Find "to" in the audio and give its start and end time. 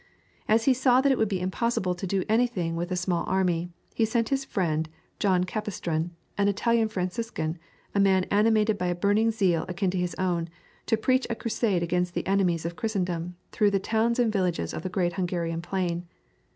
1.93-2.07, 9.91-9.99, 10.87-10.97